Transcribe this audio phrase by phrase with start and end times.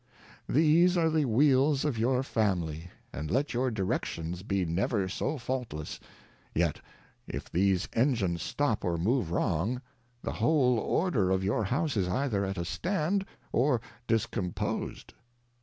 [0.49, 5.99] These are the Wheels of your Family; and let your Directions be never so faultless,
[6.55, 6.81] yet
[7.27, 9.79] if these Engines stop or move wrong,
[10.23, 15.13] the whole Order of your House is either at a stand, or discomposed.